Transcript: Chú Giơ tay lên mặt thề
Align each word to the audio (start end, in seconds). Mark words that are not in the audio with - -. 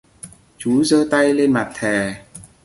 Chú 0.57 0.83
Giơ 0.83 1.05
tay 1.11 1.33
lên 1.33 1.53
mặt 1.53 1.71
thề 1.75 2.15